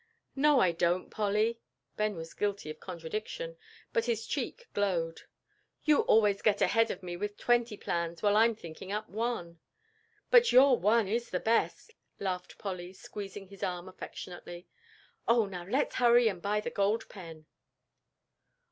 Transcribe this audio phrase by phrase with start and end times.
[0.35, 1.59] "No, I don't, Polly."
[1.95, 3.55] Ben was guilty of contradiction,
[3.93, 5.21] but his cheek glowed.
[5.83, 9.59] "You always get ahead of me with twenty plans while I'm thinking up one."
[10.31, 14.65] "But your one is the best," laughed Polly, squeezing his arm affectionately.
[15.27, 17.45] "Oh, now let's hurry and buy the gold pen."